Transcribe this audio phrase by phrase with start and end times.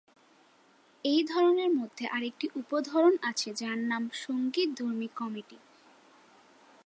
[1.05, 5.57] এই ধরনের মধ্যে আরেকটি উপ-ধরন আছে যার নাম সঙ্গীতধর্মী কমেডি।